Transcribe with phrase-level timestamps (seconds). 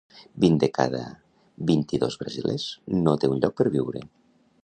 [0.43, 1.01] Vint de cada
[1.71, 2.67] vint-i-dos brasilers
[3.05, 4.05] no té un lloc per viure.